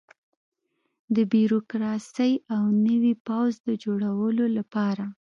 د 1.15 1.17
بیروکراسۍ 1.31 2.33
او 2.55 2.63
نوي 2.87 3.13
پوځ 3.27 3.51
د 3.67 3.69
جوړولو 3.83 4.45
لپاره. 4.57 5.05